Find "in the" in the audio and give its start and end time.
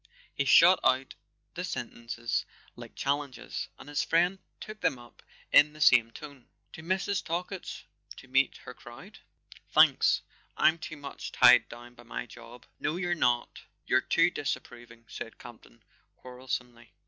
5.51-5.79